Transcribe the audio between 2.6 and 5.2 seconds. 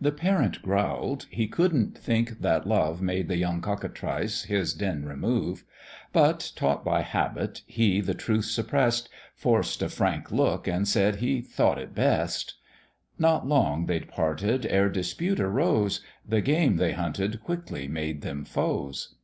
love Made the young cockatrice his den